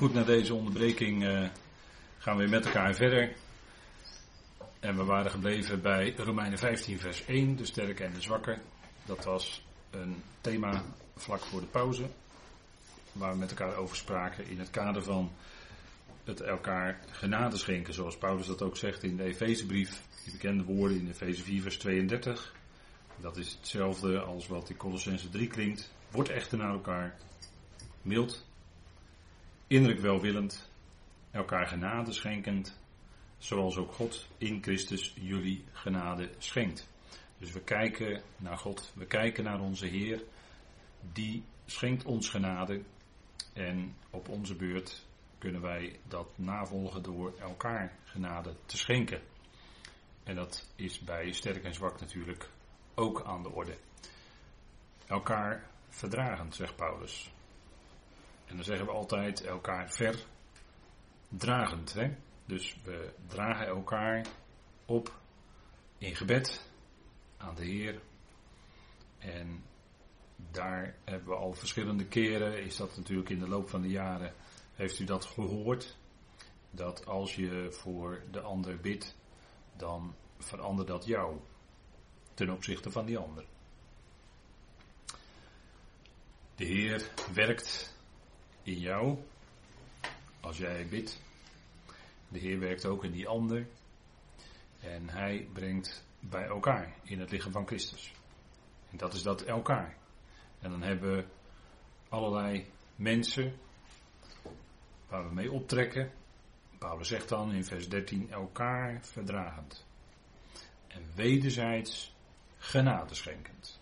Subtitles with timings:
[0.00, 1.48] Goed, na deze onderbreking uh,
[2.18, 3.32] gaan we met elkaar verder.
[4.78, 8.58] En we waren gebleven bij Romeinen 15, vers 1, de sterke en de zwakke.
[9.04, 10.82] Dat was een thema
[11.16, 12.06] vlak voor de pauze,
[13.12, 15.32] waar we met elkaar over spraken in het kader van
[16.24, 20.98] het elkaar genade schenken, zoals Paulus dat ook zegt in de Efezebrief, die bekende woorden
[20.98, 22.54] in Efeze 4, vers 32.
[23.16, 25.92] Dat is hetzelfde als wat in Colossense 3 klinkt.
[26.10, 27.16] Word echter naar elkaar
[28.02, 28.48] mild,
[29.70, 30.70] innerlijk welwillend,
[31.30, 32.78] elkaar genade schenkend,
[33.38, 36.88] zoals ook God in Christus jullie genade schenkt.
[37.38, 40.22] Dus we kijken naar God, we kijken naar onze Heer,
[41.12, 42.82] die schenkt ons genade
[43.52, 45.06] en op onze beurt
[45.38, 49.20] kunnen wij dat navolgen door elkaar genade te schenken.
[50.24, 52.48] En dat is bij sterk en zwak natuurlijk
[52.94, 53.76] ook aan de orde.
[55.06, 57.32] Elkaar verdragend, zegt Paulus.
[58.50, 59.90] En dan zeggen we altijd elkaar
[61.28, 61.92] verdragend.
[61.92, 62.16] Hè?
[62.44, 64.26] Dus we dragen elkaar
[64.84, 65.18] op
[65.98, 66.70] in gebed
[67.36, 68.00] aan de Heer.
[69.18, 69.64] En
[70.50, 74.34] daar hebben we al verschillende keren, is dat natuurlijk in de loop van de jaren,
[74.74, 75.98] heeft u dat gehoord.
[76.70, 79.16] Dat als je voor de ander bidt,
[79.76, 81.40] dan verandert dat jou
[82.34, 83.44] ten opzichte van die ander.
[86.54, 87.98] De Heer werkt
[88.70, 89.18] in jou
[90.40, 91.20] als jij bidt.
[92.28, 93.66] De Heer werkt ook in die ander.
[94.80, 98.12] En hij brengt bij elkaar in het lichaam van Christus.
[98.90, 99.96] En dat is dat elkaar.
[100.60, 101.24] En dan hebben we
[102.08, 103.54] allerlei mensen
[105.08, 106.12] waar we mee optrekken.
[106.78, 109.86] Paulus zegt dan in vers 13 elkaar verdragend.
[110.86, 112.14] En wederzijds
[112.58, 113.80] genade schenkend.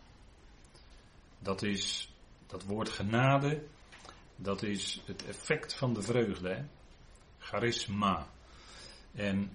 [1.38, 2.12] Dat is
[2.46, 3.62] dat woord genade
[4.40, 6.48] dat is het effect van de vreugde.
[6.48, 6.64] Hè?
[7.38, 8.28] Charisma.
[9.14, 9.50] En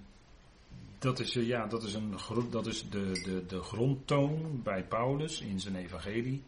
[0.98, 2.16] dat is, eh, ja, dat is, een,
[2.50, 6.42] dat is de, de, de grondtoon bij Paulus in zijn evangelie.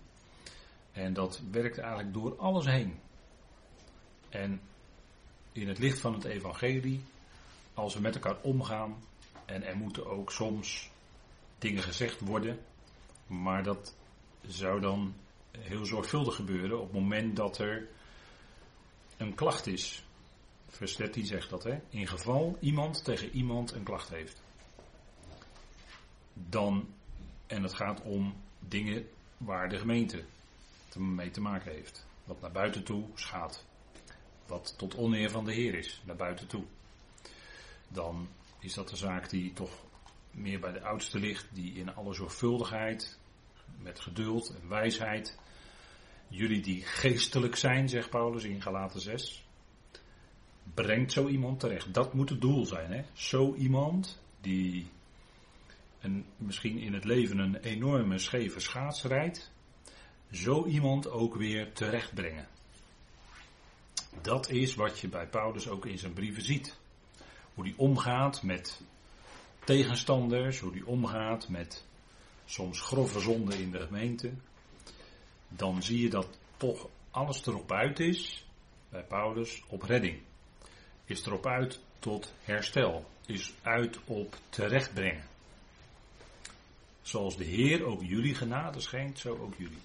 [0.93, 2.99] En dat werkt eigenlijk door alles heen.
[4.29, 4.61] En
[5.53, 7.01] in het licht van het evangelie,
[7.75, 8.97] als we met elkaar omgaan,
[9.45, 10.91] en er moeten ook soms
[11.59, 12.59] dingen gezegd worden,
[13.27, 13.97] maar dat
[14.47, 15.15] zou dan
[15.59, 17.89] heel zorgvuldig gebeuren op het moment dat er
[19.17, 20.05] een klacht is.
[20.69, 21.79] Vers 13 zegt dat, hè?
[21.89, 24.43] In geval iemand tegen iemand een klacht heeft.
[26.33, 26.89] Dan,
[27.47, 30.25] en het gaat om dingen waar de gemeente
[30.97, 32.07] mee te maken heeft.
[32.25, 33.67] Wat naar buiten toe schaadt.
[34.47, 36.65] Wat tot oneer van de Heer is, naar buiten toe.
[37.89, 38.29] Dan
[38.59, 39.85] is dat de zaak die toch
[40.31, 43.19] meer bij de oudste ligt, die in alle zorgvuldigheid,
[43.79, 45.39] met geduld en wijsheid
[46.29, 49.45] Jullie die geestelijk zijn, zegt Paulus in Galaten 6.
[50.75, 51.95] Brengt zo iemand terecht.
[51.95, 52.93] Dat moet het doel zijn.
[52.93, 53.05] Hè?
[53.13, 54.87] Zo iemand die
[56.01, 59.51] een, misschien in het leven een enorme scheve schaats rijdt.
[60.31, 62.49] Zo iemand ook weer terechtbrengen.
[64.23, 66.79] Dat is wat je bij Paulus ook in zijn brieven ziet.
[67.55, 68.81] Hoe die omgaat met
[69.65, 71.85] tegenstanders, hoe die omgaat met
[72.45, 74.33] soms grove zonden in de gemeente
[75.49, 78.45] dan zie je dat toch alles erop uit is,
[78.89, 80.21] bij Paulus, op redding.
[81.05, 83.11] Is erop uit tot herstel.
[83.27, 85.25] Is uit op terechtbrengen.
[87.03, 89.83] Zoals de Heer ook jullie genade schenkt, zo ook jullie.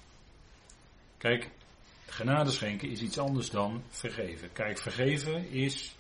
[1.18, 1.50] Kijk,
[2.06, 4.52] genade schenken is iets anders dan vergeven.
[4.52, 5.96] Kijk, vergeven is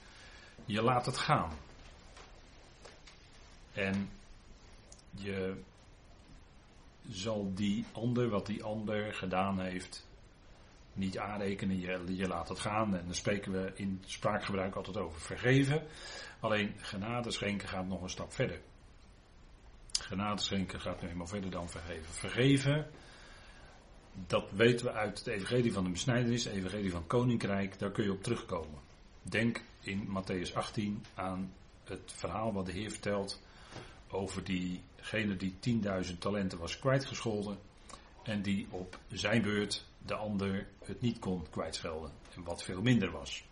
[0.66, 1.57] je laat het gaan.
[3.73, 4.09] En
[5.11, 5.61] je
[7.11, 10.07] zal die ander, wat die ander gedaan heeft,
[10.94, 11.79] niet aanrekenen.
[11.79, 12.95] Je, je laat het gaan.
[12.95, 15.83] En dan spreken we in spraakgebruik altijd over vergeven.
[16.39, 18.59] Alleen genade schenken gaat nog een stap verder.
[19.91, 22.13] Genade schenken gaat nu helemaal verder dan vergeven.
[22.13, 22.88] Vergeven,
[24.28, 28.11] dat weten we uit het evangelie van de besnijdenis, evangelie van koninkrijk, daar kun je
[28.11, 28.79] op terugkomen.
[29.22, 31.53] Denk in Matthäus 18 aan
[31.84, 33.41] het verhaal wat de Heer vertelt
[34.11, 35.55] over diegene die
[36.05, 37.58] 10.000 talenten was kwijtgescholden.
[38.23, 42.11] En die op zijn beurt de ander het niet kon kwijtschelden.
[42.35, 43.43] En wat veel minder was.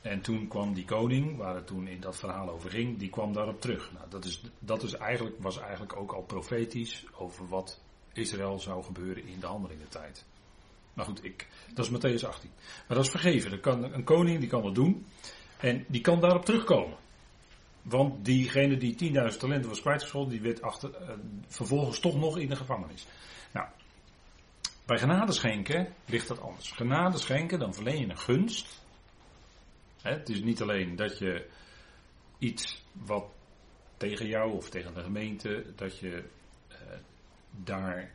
[0.00, 3.32] En toen kwam die koning, waar het toen in dat verhaal over ging, die kwam
[3.32, 3.92] daarop terug.
[3.92, 7.80] Nou, dat is, dat is eigenlijk, was eigenlijk ook al profetisch over wat
[8.12, 10.24] Israël zou gebeuren in de handelingentijd.
[10.92, 12.50] Maar goed, ik, dat is Matthäus 18.
[12.88, 13.60] Maar dat is vergeven.
[13.60, 15.06] kan, een koning die kan dat doen.
[15.56, 16.96] En die kan daarop terugkomen.
[17.88, 21.10] Want diegene die 10.000 talenten was kwijtgescholden, die werd achter, uh,
[21.46, 23.06] vervolgens toch nog in de gevangenis.
[23.52, 23.68] Nou,
[24.86, 26.70] bij genade schenken ligt dat anders.
[26.70, 28.82] Genade schenken, dan verleen je een gunst.
[30.02, 31.50] Het is niet alleen dat je
[32.38, 33.24] iets wat
[33.96, 36.24] tegen jou of tegen de gemeente, dat je
[36.68, 36.76] uh,
[37.50, 38.14] daar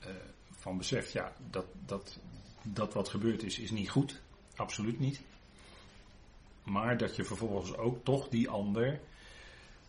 [0.00, 0.08] uh,
[0.50, 2.18] van beseft, ja, dat, dat,
[2.62, 4.20] dat wat gebeurd is, is niet goed.
[4.56, 5.22] Absoluut niet.
[6.64, 9.00] Maar dat je vervolgens ook toch die ander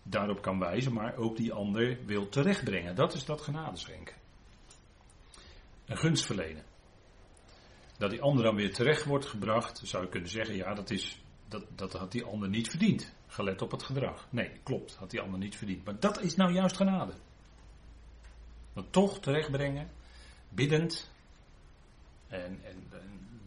[0.04, 2.96] daarop kan wijzen, maar ook die ander wil terechtbrengen.
[2.96, 4.16] Dat is dat genadeschenken.
[5.86, 6.64] Een gunst verlenen.
[7.98, 11.22] Dat die ander dan weer terecht wordt gebracht, zou je kunnen zeggen, ja, dat, is,
[11.48, 13.16] dat, dat had die ander niet verdiend.
[13.28, 14.28] Gelet op het gedrag.
[14.30, 15.86] Nee, klopt, had die ander niet verdiend.
[15.86, 17.14] Maar dat is nou juist genade.
[18.74, 19.92] Dat toch terechtbrengen,
[20.50, 21.12] biddend.
[22.28, 22.90] En, en,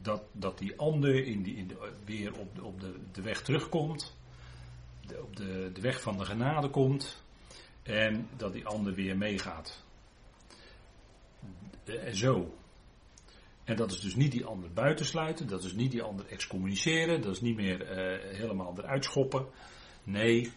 [0.02, 4.16] dat, dat die ander in die, de, weer op, de, op de, de weg terugkomt.
[5.20, 7.22] Op de, de weg van de genade komt.
[7.82, 9.84] En dat die ander weer meegaat.
[11.84, 12.54] En zo.
[13.64, 17.34] En dat is dus niet die ander buitensluiten, dat is niet die ander excommuniceren, dat
[17.34, 19.46] is niet meer uh, helemaal eruit schoppen.
[20.04, 20.52] Nee,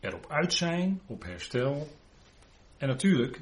[0.00, 1.88] erop uit zijn, op herstel.
[2.76, 3.40] En natuurlijk,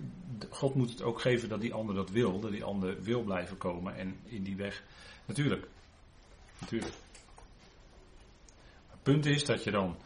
[0.51, 3.57] God moet het ook geven dat die ander dat wil, dat die ander wil blijven
[3.57, 4.83] komen en in die weg.
[5.27, 5.69] Natuurlijk,
[6.59, 6.95] natuurlijk.
[8.91, 9.97] Het punt is dat je dan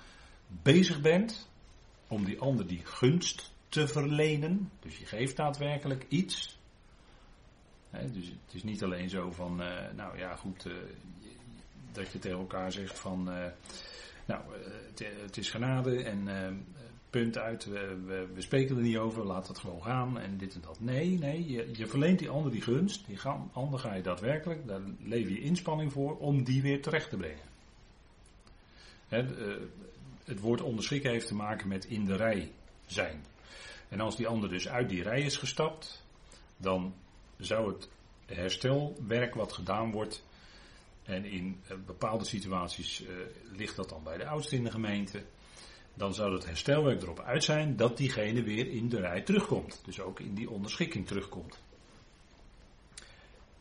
[0.46, 1.48] bezig bent
[2.08, 4.70] om die ander die gunst te verlenen.
[4.80, 6.56] Dus je geeft daadwerkelijk iets
[8.04, 10.74] dus het is niet alleen zo van, uh, nou ja goed, uh,
[11.92, 13.46] dat je tegen elkaar zegt van, uh,
[14.26, 14.42] nou
[15.22, 16.28] het, is genade en
[17.16, 20.54] punt uit, we, we, we, spreken er niet over, laat het gewoon gaan en dit
[20.54, 20.80] en dat.
[20.80, 23.18] Nee, nee, je, je verleent die ander die gunst, die
[23.52, 27.44] ander ga je daadwerkelijk, daar lever je inspanning voor om die weer terecht te brengen.
[30.24, 32.52] het woord onderschikken heeft te maken met in de rij
[32.86, 33.24] zijn.
[33.88, 36.04] En als die ander dus uit die rij is gestapt,
[36.56, 36.94] dan
[37.36, 37.88] zou het
[38.26, 40.24] herstelwerk wat gedaan wordt,
[41.04, 43.08] en in eh, bepaalde situaties uh,
[43.52, 45.22] ligt dat dan bij de oudste in de gemeente,
[45.96, 49.82] dan zou het herstelwerk erop uit zijn dat diegene weer in de rij terugkomt.
[49.84, 51.62] Dus ook in die onderschikking terugkomt.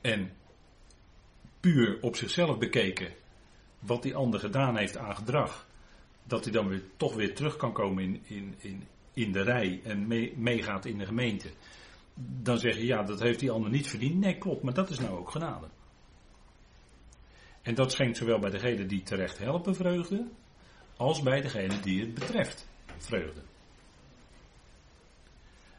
[0.02, 0.32] En
[1.60, 3.14] puur op zichzelf bekeken
[3.80, 5.68] wat die ander gedaan heeft aan gedrag,
[6.24, 9.82] dat hij dan weer toch weer terug kan komen in, in, in, in de rij
[9.84, 11.50] en meegaat in de gemeente
[12.16, 14.20] dan zeg je ja, dat heeft die ander niet verdiend.
[14.20, 15.68] Nee, klopt, maar dat is nou ook genade.
[17.62, 20.28] En dat schenkt zowel bij degene die terecht helpen vreugde,
[20.97, 23.42] als bij degene die het betreft vreugde.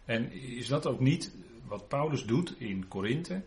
[0.04, 1.32] En is dat ook niet
[1.66, 3.42] wat Paulus doet in Korinthe?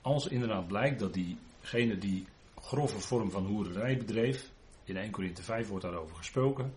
[0.00, 2.26] Als inderdaad blijkt dat diegene die
[2.60, 4.50] grove vorm van hoererij bedreef,
[4.84, 6.74] in 1 Korinthe 5 wordt daarover gesproken,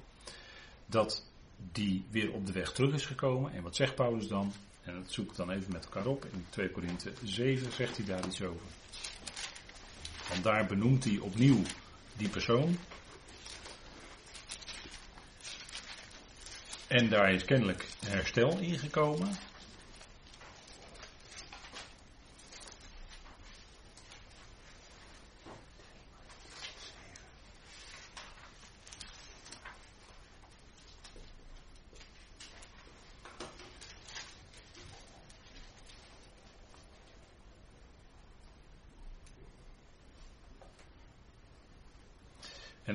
[0.85, 1.25] dat
[1.71, 3.53] die weer op de weg terug is gekomen.
[3.53, 4.51] En wat zegt Paulus dan?
[4.83, 6.25] En dat zoek ik dan even met elkaar op.
[6.25, 8.67] In 2 Korinthe 7 zegt hij daar iets over.
[10.29, 11.61] Want daar benoemt hij opnieuw
[12.17, 12.77] die persoon.
[16.88, 19.38] En daar is kennelijk herstel ingekomen.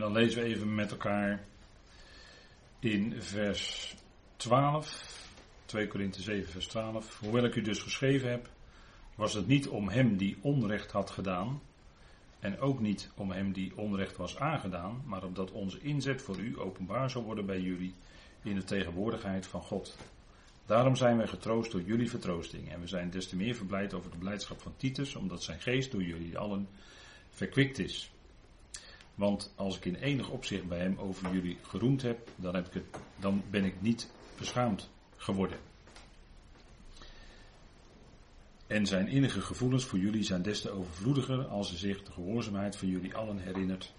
[0.03, 1.41] dan lezen we even met elkaar
[2.85, 3.95] in vers
[4.37, 5.29] 12,
[5.65, 7.19] 2 Korinthe 7, vers 12.
[7.19, 8.51] Hoewel ik u dus geschreven heb,
[9.15, 11.61] was het niet om hem die onrecht had gedaan,
[12.41, 16.59] en ook niet om hem die onrecht was aangedaan, maar omdat onze inzet voor u
[16.59, 17.95] openbaar zal worden bij jullie
[18.43, 19.97] in de tegenwoordigheid van God.
[20.67, 24.11] Daarom zijn wij getroost door jullie vertroosting en we zijn des te meer verblijd over
[24.11, 26.69] de blijdschap van Titus, omdat zijn geest door jullie allen
[27.31, 28.12] verkwikt is.
[29.15, 32.73] Want als ik in enig opzicht bij hem over jullie geroemd heb, dan, heb ik
[32.73, 32.85] het,
[33.17, 35.59] dan ben ik niet beschaamd geworden.
[38.67, 42.77] En zijn innige gevoelens voor jullie zijn des te overvloediger als hij zich de gehoorzaamheid
[42.77, 43.93] van jullie allen herinnert.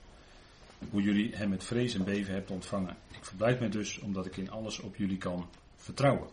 [0.89, 2.97] Hoe jullie hem met vrees en beven hebt ontvangen.
[3.11, 6.27] Ik verblijd me dus omdat ik in alles op jullie kan vertrouwen.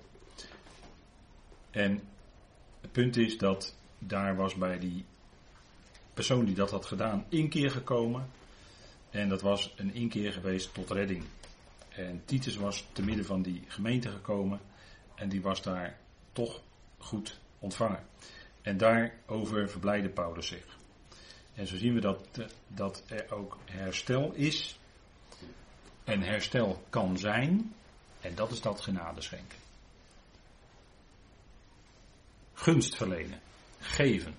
[1.70, 2.00] En
[2.80, 5.04] het punt is dat daar was bij die
[6.14, 8.28] persoon die dat had gedaan inkeer gekomen.
[9.10, 11.24] En dat was een inkeer geweest tot redding.
[11.88, 14.60] En Titus was te midden van die gemeente gekomen
[15.14, 15.98] en die was daar
[16.32, 16.62] toch
[16.98, 18.06] goed ontvangen.
[18.62, 20.78] En daarover verblijde Paulus zich.
[21.54, 22.28] En zo zien we dat,
[22.66, 24.78] dat er ook herstel is.
[26.04, 27.74] En herstel kan zijn.
[28.20, 29.58] En dat is dat genade schenken.
[32.52, 33.40] Gunst verlenen.
[33.78, 34.34] Geven.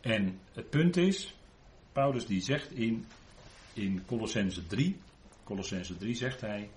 [0.00, 1.34] En het punt is,
[1.92, 3.06] Paulus die zegt in
[3.74, 5.00] in Colossense 3.
[5.44, 6.70] Colossense 3 zegt hij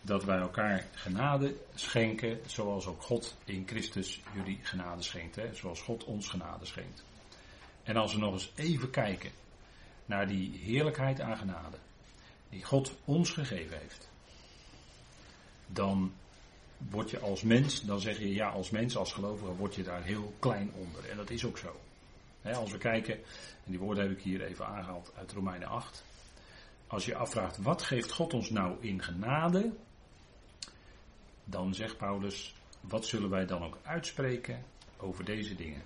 [0.00, 5.36] dat wij elkaar genade schenken, zoals ook God in Christus jullie genade schenkt.
[5.36, 5.54] Hè?
[5.54, 7.04] Zoals God ons genade schenkt.
[7.82, 9.30] En als we nog eens even kijken
[10.04, 11.76] naar die heerlijkheid aan genade,
[12.48, 14.10] die God ons gegeven heeft,
[15.66, 16.12] dan
[16.90, 20.02] word je als mens, dan zeg je ja, als mens, als gelovige, word je daar
[20.02, 21.10] heel klein onder.
[21.10, 21.80] En dat is ook zo.
[22.42, 23.14] als we kijken,
[23.64, 26.04] en die woorden heb ik hier even aangehaald uit Romeinen 8.
[26.92, 29.72] Als je afvraagt, wat geeft God ons nou in genade?
[31.44, 34.64] Dan zegt Paulus, wat zullen wij dan ook uitspreken
[34.96, 35.82] over deze dingen?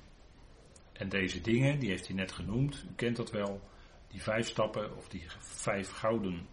[0.93, 3.61] En deze dingen, die heeft hij net genoemd, u kent dat wel,
[4.09, 6.47] die vijf stappen of die vijf gouden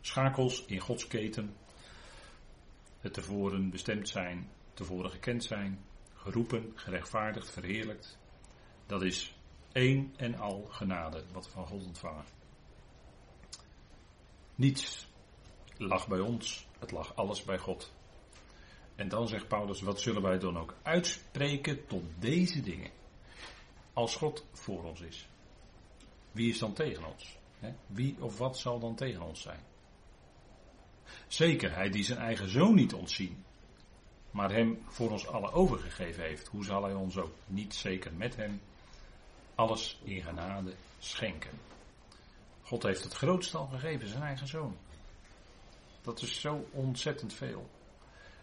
[0.00, 1.56] schakels in Gods keten.
[3.00, 5.84] Het tevoren bestemd zijn, tevoren gekend zijn,
[6.14, 8.18] geroepen, gerechtvaardigd, verheerlijkt.
[8.86, 9.36] Dat is
[9.72, 12.24] één en al genade wat we van God ontvangen.
[14.56, 15.06] Niets
[15.76, 17.92] lag bij ons, het lag alles bij God.
[18.94, 22.90] En dan zegt Paulus, wat zullen wij dan ook uitspreken tot deze dingen?
[23.92, 25.28] Als God voor ons is.
[26.32, 27.38] Wie is dan tegen ons?
[27.86, 29.60] Wie of wat zal dan tegen ons zijn?
[31.26, 33.44] Zeker, hij die zijn eigen zoon niet ontzien,
[34.30, 36.46] maar hem voor ons allen overgegeven heeft.
[36.46, 38.60] Hoe zal hij ons ook niet zeker met hem
[39.54, 41.50] alles in genade schenken?
[42.66, 44.76] God heeft het grootste al gegeven, zijn eigen zoon.
[46.02, 47.70] Dat is zo ontzettend veel.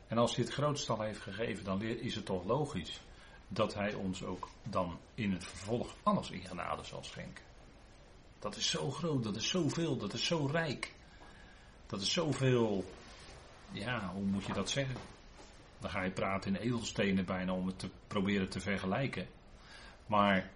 [0.07, 3.01] En als hij het grootste al heeft gegeven, dan is het toch logisch
[3.47, 7.43] dat hij ons ook dan in het vervolg alles in genade zal schenken.
[8.39, 10.93] Dat is zo groot, dat is zoveel, dat is zo rijk.
[11.85, 12.85] Dat is zoveel,
[13.71, 14.95] ja, hoe moet je dat zeggen?
[15.79, 19.27] Dan ga je praten in edelstenen bijna om het te proberen te vergelijken.
[20.05, 20.51] Maar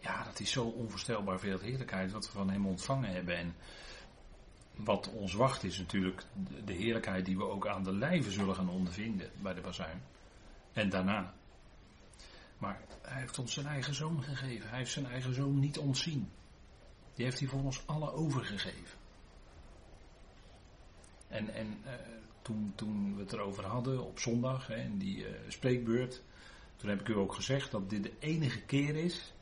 [0.00, 3.36] ja, dat is zo onvoorstelbaar veel heerlijkheid wat we van hem ontvangen hebben.
[3.36, 3.54] En
[4.74, 6.22] wat ons wacht is natuurlijk
[6.64, 10.02] de heerlijkheid die we ook aan de lijve zullen gaan ondervinden bij de bazuin.
[10.72, 11.34] En daarna.
[12.58, 14.68] Maar hij heeft ons zijn eigen zoon gegeven.
[14.68, 16.30] Hij heeft zijn eigen zoon niet ontzien.
[17.14, 18.98] Die heeft hij voor ons alle overgegeven.
[21.28, 21.92] En, en uh,
[22.42, 26.22] toen, toen we het erover hadden op zondag, hè, in die uh, spreekbeurt,
[26.76, 29.32] toen heb ik u ook gezegd dat dit de enige keer is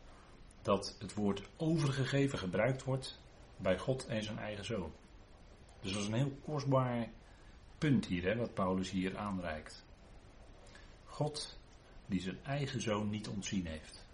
[0.62, 3.20] dat het woord overgegeven gebruikt wordt
[3.56, 4.92] bij God en zijn eigen zoon.
[5.80, 7.08] Dus dat is een heel kostbaar
[7.78, 9.84] punt hier, hè, wat Paulus hier aanreikt.
[11.04, 11.58] God
[12.06, 14.04] die zijn eigen zoon niet ontzien heeft,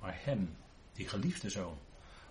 [0.00, 0.56] maar hem,
[0.92, 1.78] die geliefde zoon,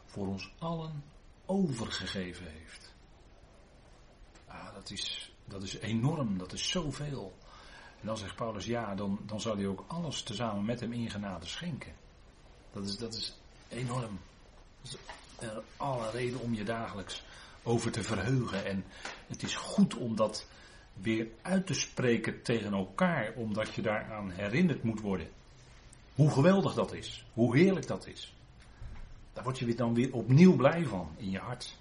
[0.06, 1.04] voor ons allen
[1.46, 2.94] overgegeven heeft.
[4.48, 7.38] Ah, dat is, dat is enorm, dat is zoveel.
[8.00, 11.10] En dan zegt Paulus, ja, dan, dan zal hij ook alles tezamen met hem in
[11.10, 11.94] genade schenken.
[12.72, 13.40] Dat is, dat is
[13.72, 14.20] enorm.
[14.84, 14.96] Is
[15.78, 17.24] alle reden om je dagelijks
[17.63, 18.66] over te verheugen.
[18.66, 18.84] En
[19.28, 20.48] het is goed om dat
[20.94, 25.30] weer uit te spreken tegen elkaar, omdat je daaraan herinnerd moet worden.
[26.16, 28.34] Hoe geweldig dat is, hoe heerlijk dat is.
[29.34, 31.80] Daar word je weer dan weer opnieuw blij van in je hart.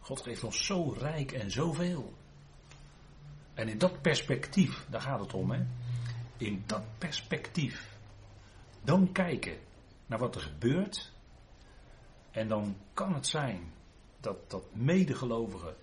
[0.00, 2.12] God geeft ons zo rijk en zoveel.
[3.54, 5.64] En in dat perspectief, daar gaat het om, hè?
[6.36, 7.96] In dat perspectief,
[8.82, 9.58] dan kijken
[10.06, 11.12] naar wat er gebeurt.
[12.30, 13.72] En dan kan het zijn
[14.20, 15.74] dat, dat medegelovigen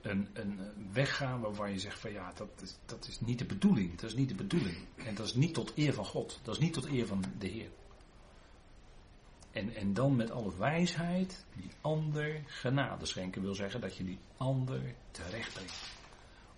[0.00, 0.60] een, een
[0.92, 3.94] weg gaan waarvan je zegt van ja, dat is, dat is niet de bedoeling.
[3.94, 4.76] Dat is niet de bedoeling.
[4.96, 6.40] En dat is niet tot eer van God.
[6.42, 7.70] Dat is niet tot eer van de Heer.
[9.50, 14.18] En, en dan met alle wijsheid die ander genade schenken wil zeggen dat je die
[14.36, 15.92] ander terecht brengt.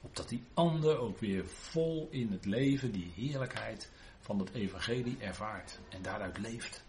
[0.00, 3.90] Opdat die ander ook weer vol in het leven die heerlijkheid
[4.26, 6.84] van het evangelie ervaart en daaruit leeft.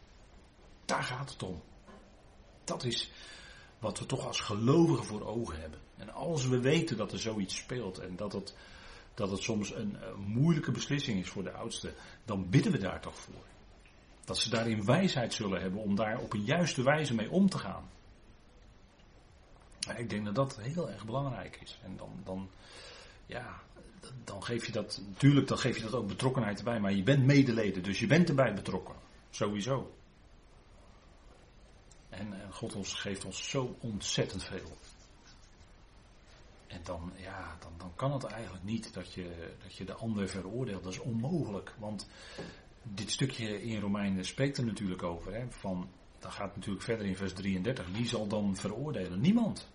[0.86, 1.62] Daar gaat het om.
[2.64, 3.12] Dat is
[3.80, 5.80] wat we toch als gelovigen voor ogen hebben.
[5.98, 8.56] En als we weten dat er zoiets speelt en dat het,
[9.14, 11.94] dat het soms een, moeilijke beslissing is voor de oudsten,
[12.26, 13.46] dan bidden we daar toch voor.
[14.26, 17.58] Dat ze daarin wijsheid zullen hebben om daar op een juiste wijze mee om te
[17.58, 17.90] gaan.
[19.98, 21.80] ik denk dat dat heel erg belangrijk is.
[21.84, 22.50] En dan, dan,
[23.28, 23.62] ja,
[24.24, 27.26] dan geef je dat, natuurlijk dan geef je dat ook betrokkenheid erbij, maar je bent
[27.26, 28.96] medeleden, dus je bent erbij betrokken.
[29.30, 29.96] Sowieso.
[32.10, 34.78] En, en God ons, geeft ons zo ontzettend veel.
[36.68, 40.30] En dan, ja, dan, dan kan het eigenlijk niet dat je, dat je de ander
[40.30, 40.84] veroordeelt.
[40.84, 41.74] Dat is onmogelijk.
[41.78, 42.08] Want
[42.84, 45.34] dit stukje in Romeinen spreekt er natuurlijk over.
[45.34, 47.88] Hè, van, dan gaat natuurlijk verder in vers 33.
[47.92, 49.22] Wie zal dan veroordelen?
[49.22, 49.70] Niemand.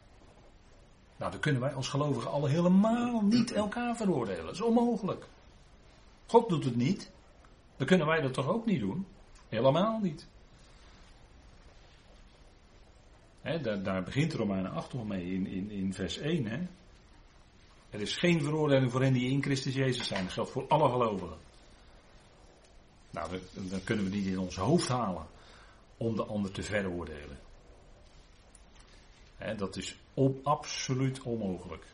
[1.22, 4.44] Nou, dan kunnen wij als gelovigen alle helemaal niet elkaar veroordelen.
[4.44, 5.26] Dat is onmogelijk.
[6.26, 7.10] God doet het niet.
[7.76, 9.06] Dan kunnen wij dat toch ook niet doen?
[9.48, 10.26] Helemaal niet.
[13.42, 16.46] daar, daar, begint Romeinen 8 nog mee in, in, in vers 1.
[16.46, 16.66] Hè?
[17.90, 20.24] Er is geen veroordeling voor hen die in Christus Jezus zijn.
[20.24, 21.38] Dat geldt voor alle gelovigen.
[23.10, 25.26] Nou, dan kunnen we niet in ons hoofd halen
[25.96, 27.38] om de ander te veroordelen.
[29.56, 30.01] dat is
[30.42, 31.84] absoluut onmogelijk.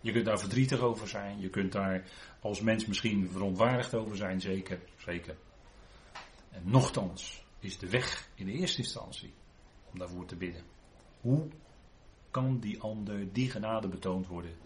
[0.00, 1.40] Je kunt daar verdrietig over zijn.
[1.40, 2.04] Je kunt daar
[2.40, 4.40] als mens misschien verontwaardigd over zijn.
[4.40, 5.36] Zeker, zeker.
[6.50, 9.32] En nochtans is de weg in de eerste instantie
[9.92, 10.62] om daarvoor te bidden.
[11.20, 11.48] Hoe
[12.30, 14.56] kan die ander die genade betoond worden?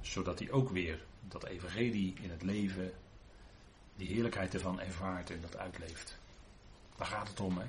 [0.00, 2.92] Zodat hij ook weer dat evangelie in het leven,
[3.96, 6.18] die heerlijkheid ervan ervaart en dat uitleeft.
[6.96, 7.66] Daar gaat het om, hè?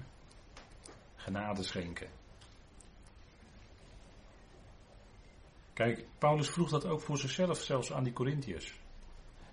[1.16, 2.08] Genade schenken.
[5.74, 8.74] Kijk, Paulus vroeg dat ook voor zichzelf, zelfs aan die Corinthiërs.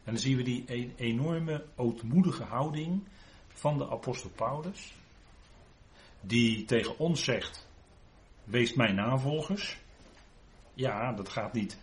[0.04, 3.02] En dan zien we die enorme ootmoedige houding
[3.48, 4.94] van de apostel Paulus,
[6.20, 7.68] die tegen ons zegt,
[8.44, 9.80] wees mijn navolgers.
[10.74, 11.78] Ja, dat gaat niet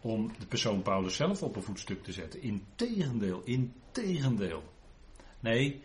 [0.00, 2.42] om de persoon Paulus zelf op een voetstuk te zetten.
[2.42, 4.62] Integendeel, integendeel.
[5.40, 5.82] Nee,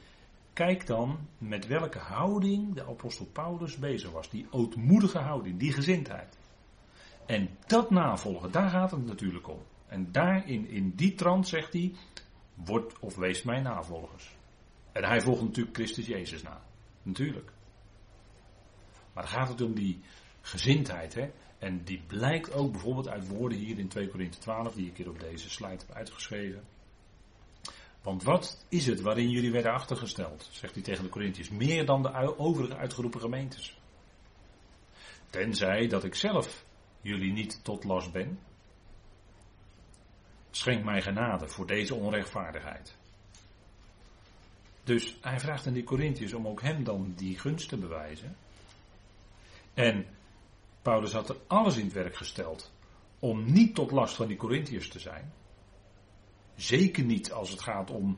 [0.54, 4.30] kijk dan met welke houding de apostel Paulus bezig was.
[4.30, 6.38] Die ootmoedige houding, die gezindheid.
[7.26, 9.60] En dat navolgen, daar gaat het natuurlijk om.
[9.88, 11.94] En daarin, in die trant zegt hij,
[12.54, 14.36] word of wees mijn navolgers.
[14.92, 16.62] En hij volgt natuurlijk Christus Jezus na.
[17.02, 17.52] Natuurlijk.
[19.14, 20.00] Maar gaat het om die
[20.42, 21.14] gezindheid.
[21.14, 21.32] Hè?
[21.58, 25.10] En die blijkt ook bijvoorbeeld uit woorden hier in 2 Korinthe 12, die ik hier
[25.10, 26.64] op deze slide heb uitgeschreven.
[28.02, 32.02] Want wat is het waarin jullie werden achtergesteld, zegt hij tegen de Corinthiërs, meer dan
[32.02, 33.78] de overige uitgeroepen gemeentes?
[35.30, 36.66] Tenzij dat ik zelf
[37.04, 38.40] jullie niet tot last ben.
[40.52, 42.96] Schenk mij genade voor deze onrechtvaardigheid.
[44.84, 48.36] Dus hij vraagt aan die Corinthiërs om ook hem dan die gunst te bewijzen.
[49.74, 50.06] En
[50.82, 52.72] Paulus had er alles in het werk gesteld
[53.20, 55.34] om niet tot last van die Corinthiërs te zijn.
[56.56, 58.18] Zeker niet als het gaat om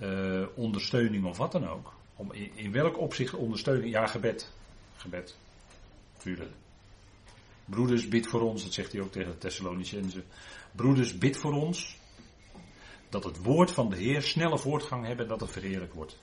[0.00, 1.94] uh, ondersteuning of wat dan ook.
[2.16, 3.92] Om in, in welk opzicht ondersteuning?
[3.92, 4.52] Ja, gebed.
[4.96, 5.36] Gebed.
[6.16, 6.50] Tuurlijk.
[7.70, 10.24] Broeders, bid voor ons, dat zegt hij ook tegen de Thessalonicenzen.
[10.72, 11.98] Broeders, bid voor ons.
[13.08, 16.18] Dat het woord van de Heer snelle voortgang hebben en dat het verheerlijk wordt.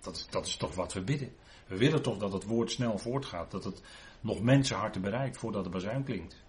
[0.00, 1.32] Dat is, dat is toch wat we bidden.
[1.66, 3.50] We willen toch dat het woord snel voortgaat.
[3.50, 3.82] Dat het
[4.20, 6.42] nog mensenharten bereikt voordat de bazuin klinkt.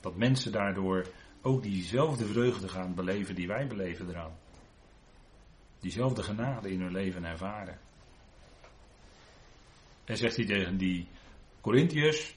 [0.00, 1.06] Dat mensen daardoor
[1.42, 4.38] ook diezelfde vreugde gaan beleven die wij beleven eraan.
[5.80, 7.78] Diezelfde genade in hun leven ervaren.
[10.04, 11.08] En zegt hij tegen die
[11.60, 12.36] Corinthiërs,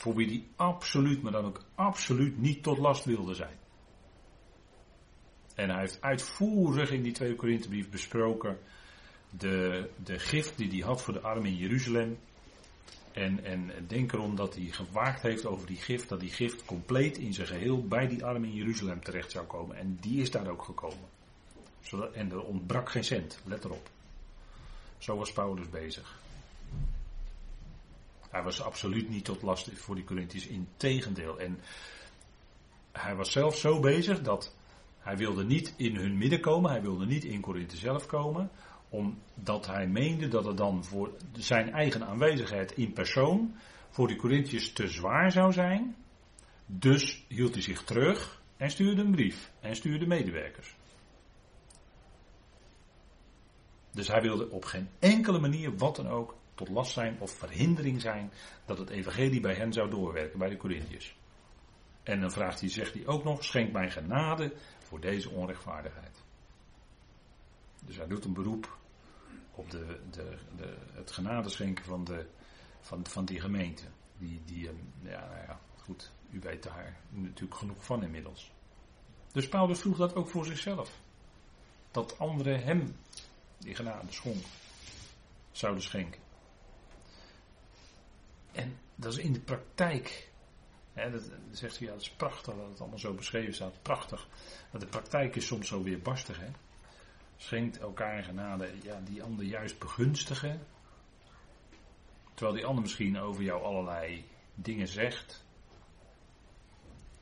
[0.00, 3.58] voor wie die absoluut, maar dan ook absoluut niet tot last wilde zijn.
[5.54, 8.58] En hij heeft uitvoerig in die tweede Korinthebrief besproken
[9.30, 12.18] de, de gift die hij had voor de armen in Jeruzalem.
[13.12, 17.18] En, en denk erom dat hij gewaakt heeft over die gift, dat die gift compleet
[17.18, 19.76] in zijn geheel bij die armen in Jeruzalem terecht zou komen.
[19.76, 21.08] En die is daar ook gekomen.
[22.12, 23.88] En er ontbrak geen cent, let erop.
[24.98, 26.18] Zo was Paulus bezig.
[28.30, 31.38] Hij was absoluut niet tot last voor die Corinthiërs, in tegendeel.
[31.38, 31.60] En
[32.92, 34.56] hij was zelf zo bezig dat
[34.98, 38.50] hij wilde niet in hun midden komen, hij wilde niet in Korinthe zelf komen,
[38.88, 43.54] omdat hij meende dat het dan voor zijn eigen aanwezigheid in persoon
[43.88, 45.96] voor die Corinthiërs te zwaar zou zijn.
[46.66, 50.76] Dus hield hij zich terug en stuurde een brief en stuurde medewerkers.
[53.92, 58.00] Dus hij wilde op geen enkele manier, wat dan ook, tot last zijn of verhindering
[58.00, 58.32] zijn
[58.64, 61.16] dat het evangelie bij hen zou doorwerken, bij de Corinthiërs.
[62.02, 66.22] En dan vraagt hij, zegt hij ook nog, schenk mij genade voor deze onrechtvaardigheid.
[67.84, 68.78] Dus hij doet een beroep
[69.54, 72.26] op de, de, de, het genadeschenken van, de,
[72.80, 73.84] van, van die gemeente.
[74.18, 74.70] Die, die, ja,
[75.00, 78.52] nou ja, goed, u weet daar natuurlijk genoeg van inmiddels.
[79.32, 81.00] Dus Paulus vroeg dat ook voor zichzelf.
[81.90, 82.96] Dat anderen hem
[83.58, 84.44] die genade schonk,
[85.52, 86.29] zouden schenken.
[88.52, 90.30] En dat is in de praktijk.
[90.92, 93.82] Hè, dat, zegt hij, ja, dat is prachtig dat het allemaal zo beschreven staat.
[93.82, 94.28] Prachtig.
[94.70, 96.38] Maar de praktijk is soms zo weer barstig.
[96.40, 96.50] Hè?
[97.36, 100.66] Schenkt elkaar genade, ja, die ander juist begunstigen.
[102.34, 105.44] Terwijl die ander misschien over jou allerlei dingen zegt.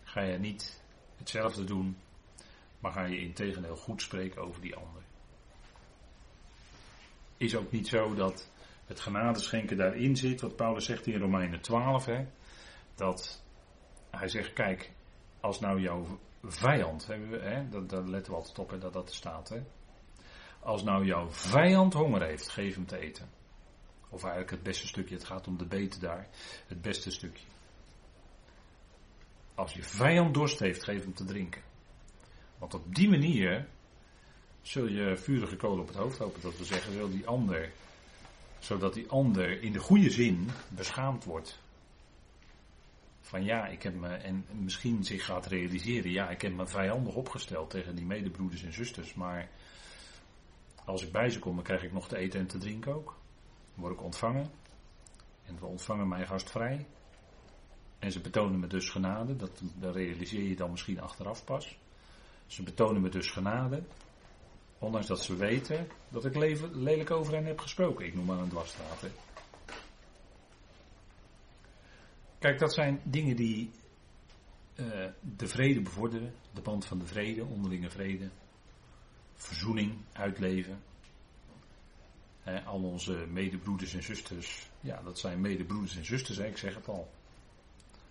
[0.02, 0.82] Ga je niet
[1.16, 1.96] hetzelfde doen,
[2.78, 5.02] maar ga je in tegendeel goed spreken over die ander.
[7.36, 8.48] Is ook niet zo dat
[8.88, 12.26] het genadeschenken daarin zit, wat Paulus zegt in Romeinen 12, hè,
[12.94, 13.44] dat
[14.10, 14.92] hij zegt, kijk,
[15.40, 19.14] als nou jouw vijand, hè, dat, daar letten we altijd op hè, dat dat er
[19.14, 19.62] staat, hè,
[20.60, 23.28] als nou jouw vijand honger heeft, geef hem te eten.
[24.08, 26.28] Of eigenlijk het beste stukje, het gaat om de beten daar.
[26.66, 27.44] Het beste stukje.
[29.54, 31.62] Als je vijand dorst heeft, geef hem te drinken.
[32.58, 33.68] Want op die manier
[34.60, 36.40] zul je vurige kolen op het hoofd hopen.
[36.40, 37.72] Dat we zeggen, wil die ander,
[38.58, 41.58] zodat die ander in de goede zin beschaamd wordt.
[43.20, 47.14] Van ja, ik heb me, en misschien zich gaat realiseren, ja, ik heb me vijandig
[47.14, 49.48] opgesteld tegen die medebroeders en zusters, maar
[50.88, 53.16] als ik bij ze kom, dan krijg ik nog te eten en te drinken ook.
[53.74, 54.50] Dan word ik ontvangen.
[55.44, 56.86] En we ontvangen mij gastvrij.
[57.98, 59.36] En ze betonen me dus genade.
[59.36, 61.78] Dat, dat realiseer je dan misschien achteraf pas.
[62.46, 63.82] Ze betonen me dus genade.
[64.78, 66.34] Ondanks dat ze weten dat ik
[66.72, 68.06] lelijk over hen heb gesproken.
[68.06, 69.04] Ik noem maar een dwarsstraat.
[72.38, 73.70] Kijk, dat zijn dingen die
[74.74, 76.34] uh, de vrede bevorderen.
[76.54, 78.30] De band van de vrede, onderlinge vrede.
[79.34, 80.82] Verzoening uitleven.
[82.64, 84.70] Al onze medebroeders en zusters.
[84.80, 87.10] Ja, dat zijn medebroeders en zusters, hè, ik zeg het al.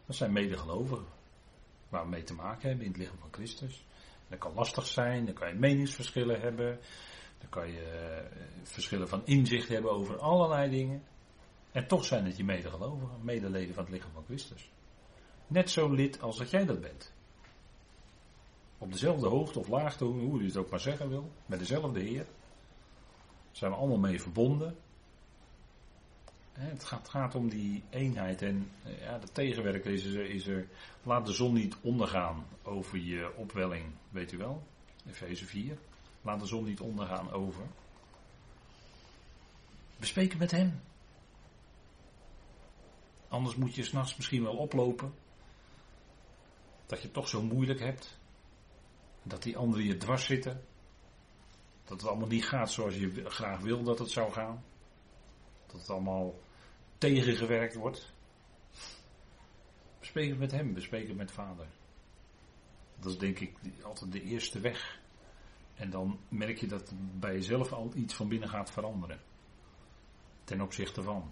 [0.05, 1.05] Dat zijn medegelovigen.
[1.89, 3.86] Waar we mee te maken hebben in het lichaam van Christus.
[4.29, 6.79] Dat kan lastig zijn, dan kan je meningsverschillen hebben.
[7.39, 11.03] Dan kan je uh, verschillen van inzicht hebben over allerlei dingen.
[11.71, 14.71] En toch zijn het je medegelovigen, medeleden van het lichaam van Christus.
[15.47, 17.13] Net zo lid als dat jij dat bent.
[18.77, 22.25] Op dezelfde hoogte of laagte, hoe je het ook maar zeggen wil, met dezelfde Heer.
[23.51, 24.77] Zijn we allemaal mee verbonden.
[26.57, 30.67] Het gaat, gaat, om die eenheid en ja, de tegenwerker is er, is er,
[31.03, 34.63] laat de zon niet ondergaan over je opwelling, weet u wel,
[35.07, 35.77] Efeze 4.
[36.21, 37.63] Laat de zon niet ondergaan over.
[39.97, 40.81] Bespreken met hem.
[43.27, 45.13] Anders moet je s'nachts misschien wel oplopen.
[46.85, 48.19] Dat je het toch zo moeilijk hebt.
[49.23, 50.63] Dat die anderen je dwars zitten.
[51.83, 54.63] Dat het allemaal niet gaat zoals je graag wil dat het zou gaan.
[55.67, 56.33] Dat het allemaal
[56.97, 58.13] tegengewerkt wordt.
[59.99, 61.67] Bespreek het met hem, bespreek het met vader.
[62.99, 64.99] Dat is denk ik altijd de eerste weg.
[65.75, 69.19] En dan merk je dat bij jezelf al iets van binnen gaat veranderen.
[70.43, 71.31] Ten opzichte van.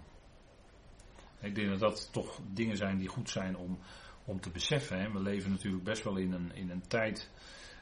[1.40, 3.78] Ik denk dat dat toch dingen zijn die goed zijn om,
[4.24, 5.00] om te beseffen.
[5.00, 5.12] Hè.
[5.12, 7.30] We leven natuurlijk best wel in een, in een tijd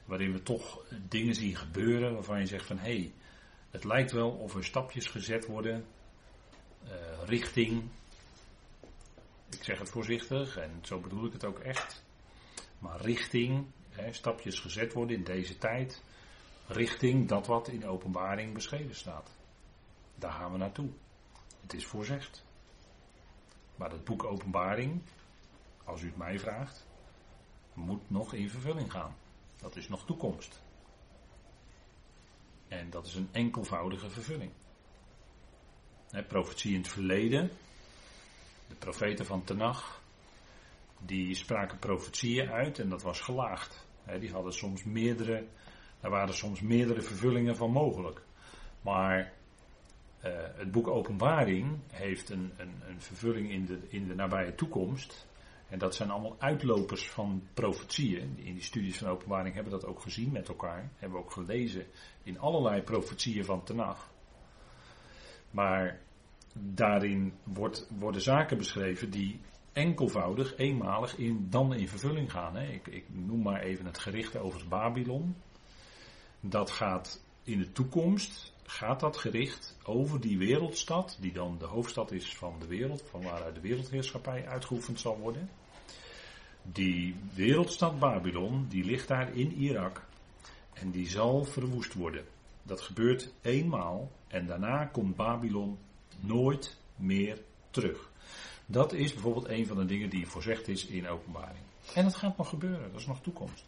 [0.04, 3.14] waarin we toch dingen zien gebeuren waarvan je zegt van hé, hey,
[3.70, 5.86] het lijkt wel of er stapjes gezet worden
[6.84, 6.90] uh,
[7.24, 7.82] richting,
[9.50, 12.04] ik zeg het voorzichtig en zo bedoel ik het ook echt,
[12.78, 16.02] maar richting, hè, stapjes gezet worden in deze tijd,
[16.66, 19.30] richting dat wat in openbaring beschreven staat.
[20.14, 20.88] Daar gaan we naartoe.
[21.60, 22.44] Het is voorzegd.
[23.76, 25.02] Maar het boek Openbaring,
[25.84, 26.86] als u het mij vraagt,
[27.72, 29.16] moet nog in vervulling gaan.
[29.56, 30.62] Dat is nog toekomst.
[32.68, 34.52] En dat is een enkelvoudige vervulling.
[36.10, 36.22] He,
[36.62, 37.50] in het verleden.
[38.68, 40.02] De profeten van Tenach.
[40.98, 43.86] Die spraken profetieën uit en dat was gelaagd.
[44.20, 45.46] die hadden soms meerdere.
[46.00, 48.22] Er waren soms meerdere vervullingen van mogelijk.
[48.80, 49.32] Maar
[50.24, 55.26] uh, het boek Openbaring heeft een, een, een vervulling in de, in de nabije toekomst.
[55.68, 58.38] En dat zijn allemaal uitlopers van profetieën.
[58.38, 60.90] In die studies van openbaring hebben we dat ook gezien met elkaar.
[60.96, 61.86] Hebben we ook gelezen
[62.22, 64.12] in allerlei profetieën van Tenach.
[65.54, 66.00] Maar
[66.54, 69.40] daarin wordt, worden zaken beschreven die
[69.72, 72.56] enkelvoudig, eenmalig in, dan in vervulling gaan.
[72.56, 72.66] Hè.
[72.72, 75.36] Ik, ik noem maar even het gericht over Babylon.
[76.40, 82.12] Dat gaat in de toekomst, gaat dat gericht over die wereldstad, die dan de hoofdstad
[82.12, 85.50] is van de wereld, van waaruit de wereldheerschappij uitgeoefend zal worden.
[86.62, 90.06] Die wereldstad Babylon, die ligt daar in Irak
[90.72, 92.24] en die zal verwoest worden.
[92.66, 95.78] Dat gebeurt eenmaal en daarna komt Babylon
[96.20, 98.10] nooit meer terug.
[98.66, 101.64] Dat is bijvoorbeeld een van de dingen die voorzegd is in openbaring.
[101.94, 103.64] En dat gaat nog gebeuren, dat is nog toekomst.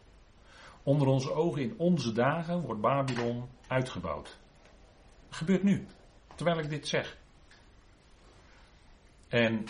[0.83, 4.39] Onder onze ogen in onze dagen wordt Babylon uitgebouwd.
[5.29, 5.87] Dat gebeurt nu,
[6.35, 7.19] terwijl ik dit zeg.
[9.29, 9.65] En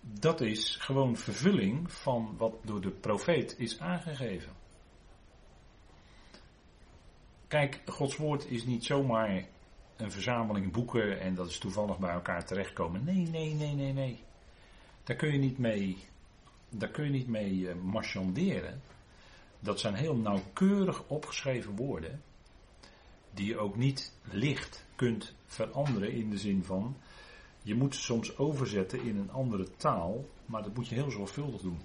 [0.00, 4.52] dat is gewoon vervulling van wat door de profeet is aangegeven.
[7.50, 9.44] Kijk, Gods woord is niet zomaar
[9.96, 13.04] een verzameling boeken en dat is toevallig bij elkaar terechtkomen.
[13.04, 14.22] Nee, nee, nee, nee, nee.
[15.04, 15.98] Daar kun je niet mee,
[16.68, 18.82] daar kun je niet mee uh, marchanderen.
[19.60, 22.22] Dat zijn heel nauwkeurig opgeschreven woorden.
[23.34, 26.96] Die je ook niet licht kunt veranderen in de zin van.
[27.62, 31.60] Je moet ze soms overzetten in een andere taal, maar dat moet je heel zorgvuldig
[31.60, 31.80] doen.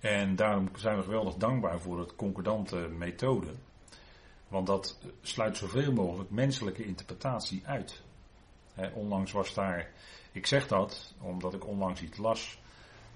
[0.00, 3.54] En daarom zijn we geweldig dankbaar voor het concordante methode.
[4.54, 8.02] Want dat sluit zoveel mogelijk menselijke interpretatie uit.
[8.92, 9.90] onlangs was daar,
[10.32, 12.58] ik zeg dat omdat ik onlangs iets las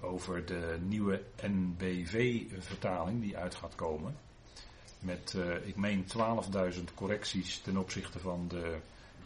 [0.01, 4.17] over de nieuwe NBV-vertaling die uit gaat komen.
[4.99, 6.05] Met, uh, ik meen,
[6.73, 8.77] 12.000 correcties ten opzichte van de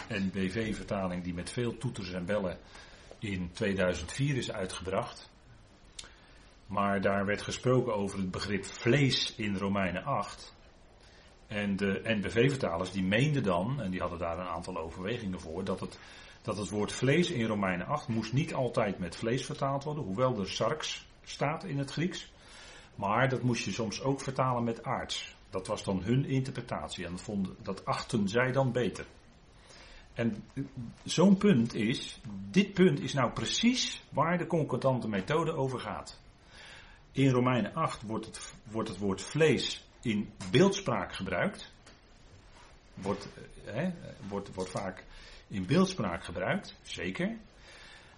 [0.08, 2.58] NBV-vertaling die met veel toeters en bellen
[3.20, 5.30] in 2004 is uitgebracht.
[6.68, 10.54] Maar daar werd gesproken over het begrip vlees in Romeinen 8.
[11.54, 15.80] En de NBV-vertalers die meenden dan, en die hadden daar een aantal overwegingen voor, dat
[15.80, 16.00] het,
[16.42, 20.40] dat het woord vlees in Romeinen 8 moest niet altijd met vlees vertaald worden, hoewel
[20.40, 22.32] er sarx staat in het Grieks.
[22.96, 25.36] Maar dat moest je soms ook vertalen met aards.
[25.50, 29.06] Dat was dan hun interpretatie en dat, vonden, dat achten zij dan beter.
[30.14, 30.44] En
[31.04, 36.20] zo'n punt is, dit punt is nou precies waar de concordante methode over gaat.
[37.12, 41.72] In Romeinen 8 wordt het, wordt het woord vlees in beeldspraak gebruikt.
[42.94, 43.28] Wordt,
[43.66, 43.88] eh,
[44.28, 45.06] wordt, wordt vaak
[45.48, 47.38] in beeldspraak gebruikt, zeker.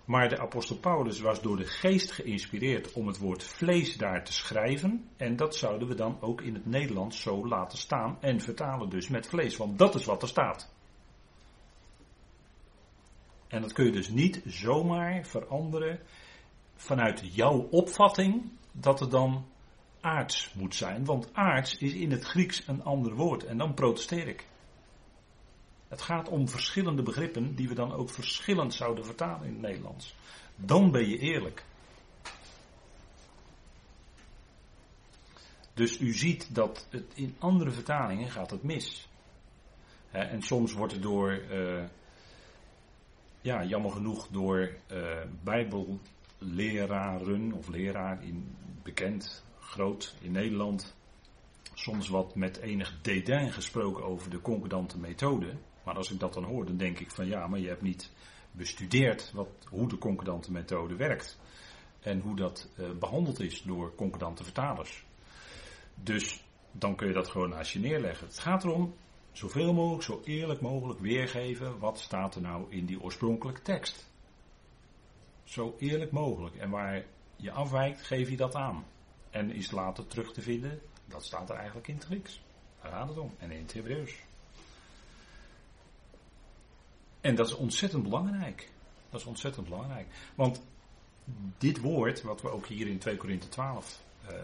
[0.05, 4.33] Maar de apostel Paulus was door de geest geïnspireerd om het woord vlees daar te
[4.33, 5.09] schrijven.
[5.17, 9.07] En dat zouden we dan ook in het Nederlands zo laten staan en vertalen dus
[9.07, 9.57] met vlees.
[9.57, 10.73] Want dat is wat er staat.
[13.47, 15.99] En dat kun je dus niet zomaar veranderen
[16.75, 19.45] vanuit jouw opvatting dat het dan
[20.05, 21.05] aards moet zijn.
[21.05, 23.45] Want aards is in het Grieks een ander woord.
[23.45, 24.47] En dan protesteer ik.
[25.87, 30.15] Het gaat om verschillende begrippen die we dan ook verschillend zouden vertalen in het Nederlands.
[30.55, 31.63] Dan ben je eerlijk.
[35.73, 39.07] Dus u ziet dat het in andere vertalingen gaat het mis.
[40.11, 41.83] en soms wordt het door, uh,
[43.41, 50.95] ja, jammer genoeg door uh, bijbelleraren of leraar in, bekend, groot in Nederland,
[51.73, 55.53] soms wat met enig dédain gesproken over de concordante methode.
[55.83, 58.11] Maar als ik dat dan hoor, dan denk ik van ja, maar je hebt niet
[58.51, 61.39] bestudeerd wat, hoe de concordante methode werkt.
[61.99, 65.05] En hoe dat uh, behandeld is door concordante vertalers.
[65.95, 68.27] Dus dan kun je dat gewoon naast je neerleggen.
[68.27, 68.95] Het gaat erom
[69.31, 74.09] zoveel mogelijk, zo eerlijk mogelijk weergeven wat staat er nou in die oorspronkelijke tekst.
[75.43, 76.55] Zo eerlijk mogelijk.
[76.55, 78.85] En waar je afwijkt, geef je dat aan.
[79.35, 82.41] En is later terug te vinden, dat staat er eigenlijk in het Grieks.
[82.81, 83.35] Daar het om.
[83.37, 84.15] En in het Hebreeuws.
[87.21, 88.69] En dat is ontzettend belangrijk.
[89.09, 90.07] Dat is ontzettend belangrijk.
[90.35, 90.61] Want
[91.57, 94.37] dit woord, wat we ook hier in 2 Korinthe 12 uh,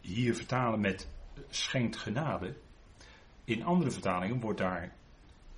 [0.00, 1.08] hier vertalen met
[1.48, 2.54] schenkt genade.
[3.44, 4.92] In andere vertalingen wordt daar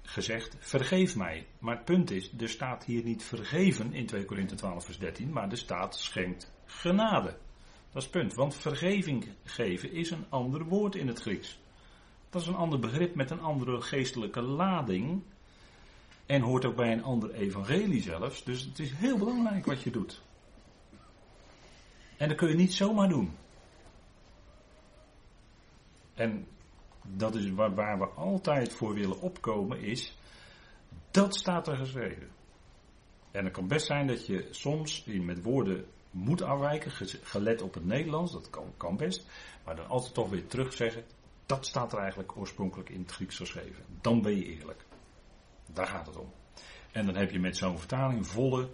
[0.02, 1.46] gezegd vergeef mij.
[1.58, 5.32] Maar het punt is, er staat hier niet vergeven in 2 Korinthe 12 vers 13,
[5.32, 7.36] maar er staat schenkt genade.
[7.92, 11.58] Dat is het punt, want vergeving geven is een ander woord in het Grieks.
[12.30, 15.22] Dat is een ander begrip met een andere geestelijke lading.
[16.26, 18.44] En hoort ook bij een ander evangelie zelfs.
[18.44, 20.22] Dus het is heel belangrijk wat je doet.
[22.16, 23.36] En dat kun je niet zomaar doen.
[26.14, 26.46] En
[27.02, 30.16] dat is waar, waar we altijd voor willen opkomen is.
[31.10, 32.28] Dat staat er geschreven.
[33.30, 35.86] En het kan best zijn dat je soms met woorden
[36.18, 36.90] moet afwijken,
[37.22, 39.26] gelet op het Nederlands, dat kan, kan best.
[39.64, 41.04] Maar dan altijd toch weer terug zeggen,
[41.46, 43.84] dat staat er eigenlijk oorspronkelijk in het Grieks geschreven.
[44.00, 44.84] Dan ben je eerlijk.
[45.66, 46.32] Daar gaat het om.
[46.92, 48.68] En dan heb je met zo'n vertaling volle,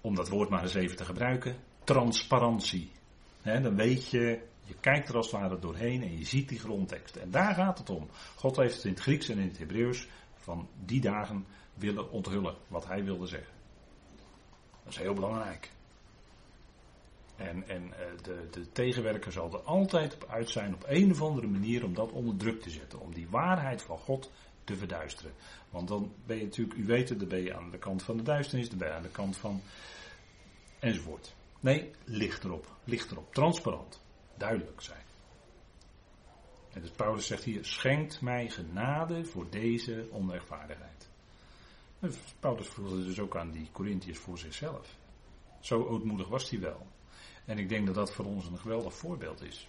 [0.00, 2.90] om dat woord maar eens even te gebruiken, transparantie.
[3.42, 7.16] dan weet je, je kijkt er als het ware doorheen en je ziet die grondtekst.
[7.16, 8.08] En daar gaat het om.
[8.36, 12.56] God heeft het in het Grieks en in het Hebreeuws van die dagen willen onthullen
[12.68, 13.52] wat hij wilde zeggen.
[14.84, 15.70] Dat is heel belangrijk.
[17.36, 21.22] En, en eh, de, de tegenwerker zal er altijd op uit zijn op een of
[21.22, 23.00] andere manier om dat onder druk te zetten.
[23.00, 24.30] Om die waarheid van God
[24.64, 25.32] te verduisteren.
[25.70, 28.16] Want dan ben je natuurlijk, u weet het, dan ben je aan de kant van
[28.16, 29.62] de duisternis, dan ben je aan de kant van.
[30.78, 31.34] enzovoort.
[31.60, 34.02] Nee, licht erop, licht erop, transparant,
[34.36, 35.02] duidelijk zijn.
[36.72, 41.08] En dus Paulus zegt hier: schenkt mij genade voor deze onrechtvaardigheid.
[42.40, 44.96] Paulus voelde dus ook aan die Corinthiërs voor zichzelf.
[45.60, 46.86] Zo ootmoedig was hij wel.
[47.44, 49.68] En ik denk dat dat voor ons een geweldig voorbeeld is.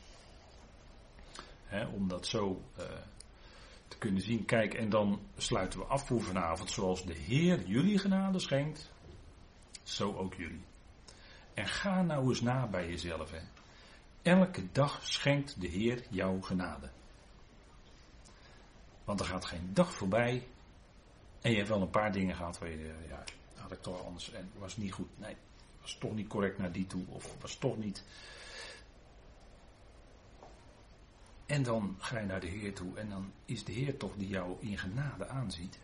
[1.94, 2.86] om dat zo uh,
[3.88, 4.46] te kunnen zien.
[4.46, 6.72] Kijk, en dan sluiten we af voor vanavond.
[6.72, 8.92] Zoals de Heer jullie genade schenkt,
[9.84, 10.66] zo ook jullie.
[11.54, 13.32] En ga nou eens na bij jezelf.
[14.22, 16.90] Elke dag schenkt de Heer jouw genade.
[19.04, 20.48] Want er gaat geen dag voorbij.
[21.42, 23.24] En je hebt wel een paar dingen gehad waar je, ja,
[23.56, 25.20] had ik toch anders en was niet goed.
[25.20, 25.36] Nee,
[25.86, 28.04] was toch niet correct naar die toe, of was toch niet.
[31.46, 34.28] En dan ga je naar de Heer toe en dan is de Heer toch die
[34.28, 35.80] jou in genade aanziet.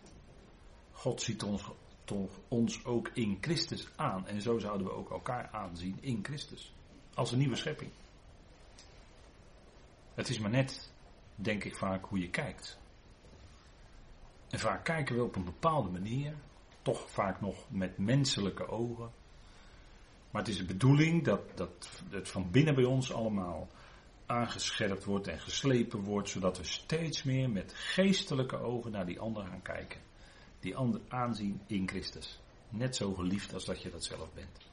[0.91, 1.63] God ziet ons,
[2.03, 4.27] toch, ons ook in Christus aan.
[4.27, 6.73] En zo zouden we ook elkaar aanzien in Christus.
[7.13, 7.91] Als een nieuwe schepping.
[10.13, 10.91] Het is maar net,
[11.35, 12.79] denk ik vaak, hoe je kijkt.
[14.49, 16.35] En vaak kijken we op een bepaalde manier,
[16.81, 19.11] toch vaak nog met menselijke ogen.
[20.31, 23.69] Maar het is de bedoeling dat, dat het van binnen bij ons allemaal
[24.25, 29.45] aangescherpt wordt en geslepen wordt, zodat we steeds meer met geestelijke ogen naar die ander
[29.45, 30.01] gaan kijken.
[30.59, 32.39] Die ander aanzien in Christus.
[32.69, 34.69] Net zo geliefd als dat je dat zelf bent.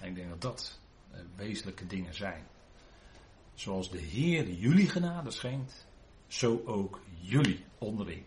[0.00, 2.46] En ik denk dat dat eh, wezenlijke dingen zijn.
[3.54, 5.86] Zoals de Heer jullie genade schenkt,
[6.26, 8.22] zo ook jullie onderling.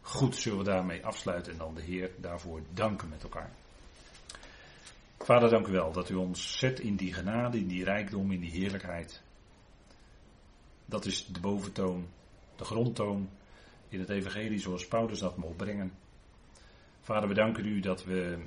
[0.00, 3.52] Goed, zullen we daarmee afsluiten en dan de Heer daarvoor danken met elkaar.
[5.28, 8.40] Vader, dank u wel dat u ons zet in die genade, in die rijkdom, in
[8.40, 9.22] die heerlijkheid.
[10.84, 12.08] Dat is de boventoon,
[12.56, 13.30] de grondtoon
[13.88, 15.92] in het evangelie zoals Paulus dat mocht brengen.
[17.00, 18.38] Vader, we danken u dat we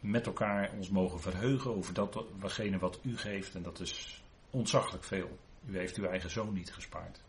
[0.00, 5.04] met elkaar ons mogen verheugen over dat watgene wat u geeft en dat is ontzaglijk
[5.04, 5.38] veel.
[5.66, 7.20] U heeft uw eigen zoon niet gespaard.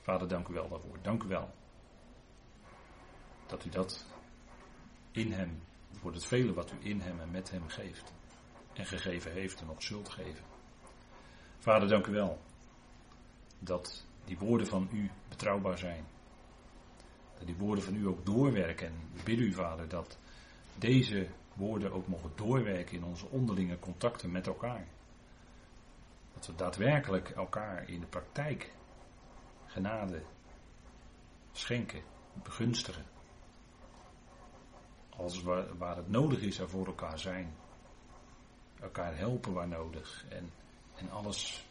[0.00, 0.98] Vader, dank u wel daarvoor.
[1.02, 1.54] Dank u wel
[3.46, 4.04] dat u dat
[5.12, 5.62] in hem
[5.96, 8.12] voor het vele wat u in hem en met hem geeft.
[8.72, 10.44] En gegeven heeft en nog zult geven.
[11.58, 12.40] Vader, dank u wel.
[13.58, 16.04] Dat die woorden van u betrouwbaar zijn.
[17.38, 18.86] Dat die woorden van u ook doorwerken.
[18.86, 20.18] En we bidden u, Vader, dat
[20.78, 24.86] deze woorden ook mogen doorwerken in onze onderlinge contacten met elkaar.
[26.34, 28.72] Dat we daadwerkelijk elkaar in de praktijk
[29.66, 30.22] genade
[31.52, 32.02] schenken,
[32.42, 33.13] begunstigen
[35.16, 37.54] als waar, waar het nodig is er voor elkaar zijn.
[38.80, 40.24] Elkaar helpen waar nodig.
[40.28, 40.52] En,
[40.94, 41.64] en alles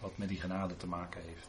[0.00, 1.48] wat met die genade te maken heeft.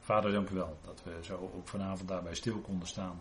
[0.00, 3.20] Vader, dank u wel dat we zo ook vanavond daarbij stil konden staan.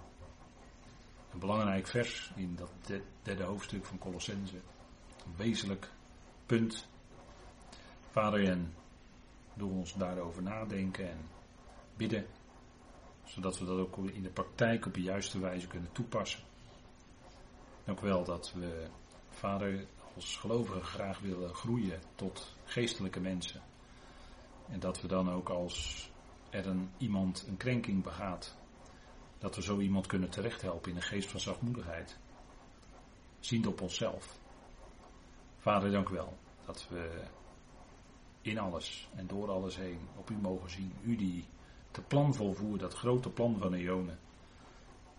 [1.34, 2.72] Een belangrijk vers in dat
[3.22, 4.56] derde hoofdstuk van Colossense.
[5.26, 5.90] Een wezenlijk
[6.46, 6.88] punt.
[8.12, 8.74] Vader, en
[9.54, 11.30] doe ons daarover nadenken en
[11.96, 12.26] bidden
[13.24, 16.44] zodat we dat ook in de praktijk op de juiste wijze kunnen toepassen.
[17.86, 18.88] U wel dat we,
[19.30, 23.62] Vader, als gelovigen graag willen groeien tot geestelijke mensen.
[24.70, 26.10] En dat we dan ook als
[26.50, 28.56] er een, iemand een krenking begaat,
[29.38, 32.18] dat we zo iemand kunnen terecht helpen in een geest van zachtmoedigheid.
[33.40, 34.40] Ziend op onszelf.
[35.58, 37.24] Vader, dank u wel dat we
[38.42, 40.94] in alles en door alles heen op u mogen zien.
[41.04, 41.46] U die
[41.96, 44.20] het plan volvoer, dat grote plan van Eonen.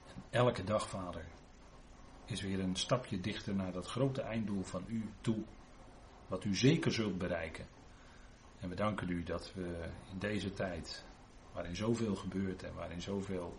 [0.06, 1.24] En elke dag, Vader,
[2.24, 5.42] is weer een stapje dichter naar dat grote einddoel van u toe,
[6.26, 7.66] wat u zeker zult bereiken.
[8.60, 11.04] En we danken u dat we in deze tijd,
[11.52, 13.56] waarin zoveel gebeurt en waarin zoveel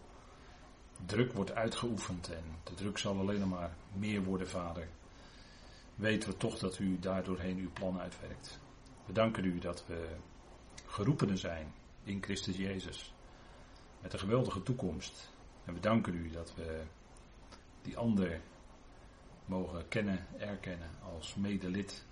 [1.06, 4.88] druk wordt uitgeoefend, en de druk zal alleen maar meer worden, Vader,
[5.95, 8.60] weten we toch dat u daardoorheen uw plan uitwerkt.
[9.06, 10.15] We danken u dat we
[10.86, 11.73] geroepenen zijn
[12.05, 13.13] in Christus Jezus.
[14.01, 15.33] Met een geweldige toekomst.
[15.65, 16.83] En we danken u dat we
[17.81, 18.41] die ander
[19.45, 22.05] mogen kennen, erkennen als medelid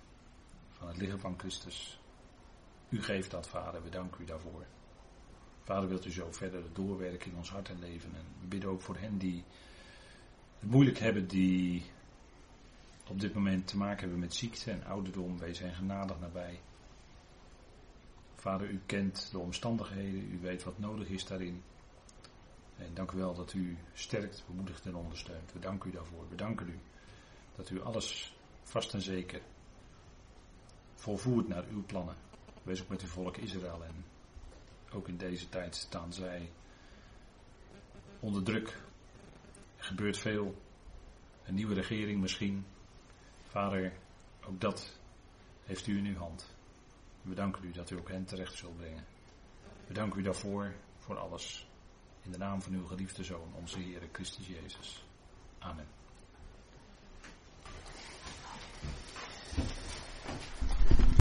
[0.70, 2.00] van het lichaam van Christus.
[2.88, 3.82] U geeft dat, Vader.
[3.82, 4.66] We danken u daarvoor.
[5.62, 8.14] Vader, wilt u zo verder doorwerken in ons hart en leven.
[8.14, 9.44] En we bidden ook voor hen die
[10.58, 11.82] het moeilijk hebben, die
[13.08, 15.38] op dit moment te maken hebben met ziekte en ouderdom.
[15.38, 16.60] Wees zijn genadig nabij.
[18.44, 21.62] Vader, u kent de omstandigheden, u weet wat nodig is daarin.
[22.76, 25.52] En dank u wel dat u sterkt, bemoedigt en ondersteunt.
[25.52, 26.28] We danken u daarvoor.
[26.28, 26.78] We danken u
[27.56, 29.40] dat u alles vast en zeker
[30.94, 32.16] volvoert naar uw plannen.
[32.62, 34.04] Wees ook met uw volk Israël en
[34.92, 36.50] ook in deze tijd staan zij
[38.20, 38.68] onder druk.
[39.76, 40.62] Er gebeurt veel.
[41.44, 42.66] Een nieuwe regering misschien.
[43.42, 43.92] Vader,
[44.46, 44.98] ook dat
[45.64, 46.53] heeft u in uw hand.
[47.24, 49.04] We danken u dat u ook hen terecht zult brengen.
[49.86, 51.68] We danken u daarvoor, voor alles.
[52.22, 55.04] In de naam van uw geliefde Zoon, onze Heer Christus Jezus.
[55.58, 55.86] Amen.